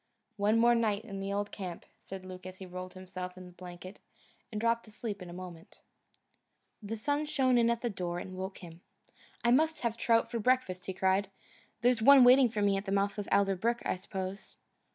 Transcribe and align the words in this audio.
"One 0.37 0.57
more 0.57 0.73
night 0.73 1.05
in 1.05 1.19
the 1.19 1.31
old 1.31 1.51
camp," 1.51 1.85
said 2.01 2.25
Luke 2.25 2.47
as 2.47 2.57
he 2.57 2.65
rolled 2.65 2.95
himself 2.95 3.37
in 3.37 3.45
the 3.45 3.51
blanket 3.51 3.99
and 4.51 4.59
dropped 4.59 4.87
asleep 4.87 5.21
in 5.21 5.29
a 5.29 5.31
moment. 5.31 5.81
The 6.81 6.97
sun 6.97 7.27
shone 7.27 7.55
in 7.55 7.69
at 7.69 7.81
the 7.81 7.89
door 7.91 8.17
and 8.17 8.35
woke 8.35 8.57
him. 8.63 8.81
"I 9.43 9.51
must 9.51 9.81
have 9.81 9.93
a 9.93 9.97
trout 9.97 10.31
for 10.31 10.39
breakfast," 10.39 10.87
he 10.87 10.93
cried, 10.95 11.29
"there's 11.81 12.01
one 12.01 12.23
waiting 12.23 12.49
for 12.49 12.63
me 12.63 12.77
at 12.77 12.85
the 12.85 12.91
mouth 12.91 13.19
of 13.19 13.29
Alder 13.31 13.55
Brook, 13.55 13.83
I 13.85 13.95
suppose." 13.95 14.57